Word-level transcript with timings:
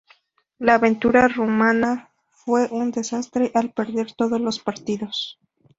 La 0.57 0.73
aventura 0.73 1.27
rumana 1.27 2.09
fue 2.31 2.67
un 2.71 2.89
desastre 2.89 3.51
al 3.53 3.69
perder 3.71 4.11
todos 4.13 4.41
los 4.41 4.57
partidos. 4.57 5.37